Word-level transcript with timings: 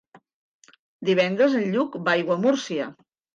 Divendres 1.09 1.59
en 1.59 1.67
Lluc 1.75 1.99
va 2.09 2.15
a 2.15 2.15
Aiguamúrcia. 2.21 2.89